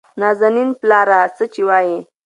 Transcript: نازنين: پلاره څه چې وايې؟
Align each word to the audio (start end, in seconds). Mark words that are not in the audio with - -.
نازنين: 0.21 0.69
پلاره 0.81 1.19
څه 1.35 1.45
چې 1.53 1.61
وايې؟ 1.67 1.97